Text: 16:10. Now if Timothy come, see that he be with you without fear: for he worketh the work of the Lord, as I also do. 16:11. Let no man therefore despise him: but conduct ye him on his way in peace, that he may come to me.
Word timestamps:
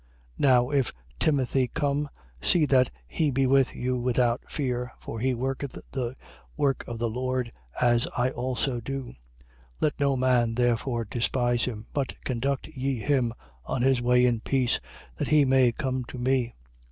16:10. 0.39 0.39
Now 0.39 0.69
if 0.71 0.91
Timothy 1.19 1.67
come, 1.67 2.09
see 2.41 2.65
that 2.65 2.89
he 3.07 3.29
be 3.29 3.45
with 3.45 3.75
you 3.75 3.99
without 3.99 4.41
fear: 4.49 4.91
for 4.99 5.19
he 5.19 5.35
worketh 5.35 5.77
the 5.91 6.15
work 6.57 6.83
of 6.87 6.97
the 6.97 7.07
Lord, 7.07 7.51
as 7.79 8.07
I 8.17 8.31
also 8.31 8.79
do. 8.79 9.03
16:11. 9.03 9.15
Let 9.81 9.99
no 9.99 10.17
man 10.17 10.55
therefore 10.55 11.05
despise 11.05 11.65
him: 11.65 11.85
but 11.93 12.15
conduct 12.23 12.65
ye 12.69 12.97
him 12.99 13.31
on 13.63 13.83
his 13.83 14.01
way 14.01 14.25
in 14.25 14.39
peace, 14.39 14.79
that 15.17 15.27
he 15.27 15.45
may 15.45 15.71
come 15.71 16.03
to 16.05 16.17
me. 16.17 16.55